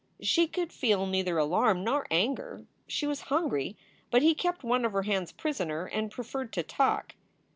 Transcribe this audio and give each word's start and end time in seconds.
She 0.23 0.47
could 0.47 0.73
feel 0.73 1.05
neither 1.05 1.37
alarm 1.37 1.83
nor 1.83 2.07
anger. 2.09 2.65
She 2.87 3.05
was 3.05 3.21
hungry, 3.29 3.77
but 4.09 4.23
he 4.23 4.33
kept 4.33 4.63
one 4.63 4.83
of 4.83 4.93
her 4.93 5.03
hands 5.03 5.31
prisoner 5.31 5.85
and 5.85 6.09
preferred 6.09 6.51
to 6.53 6.63
talk. 6.63 7.13